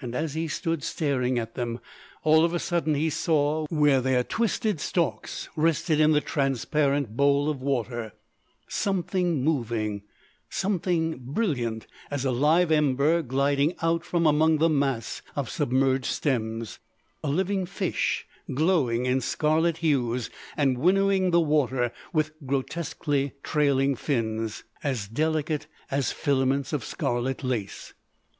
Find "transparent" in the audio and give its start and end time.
6.20-7.16